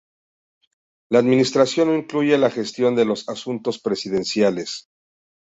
La 1.11 1.19
Administración 1.19 1.89
no 1.89 1.95
incluye 1.95 2.35
la 2.39 2.49
gestión 2.49 2.95
de 2.95 3.05
los 3.05 3.29
asuntos 3.29 3.77
presidenciales. 3.79 4.89